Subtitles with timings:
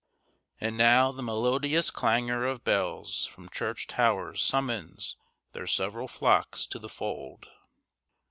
[0.59, 5.15] And now the melodious clangor of bells from church towers summons
[5.51, 7.45] their several flocks to the fold.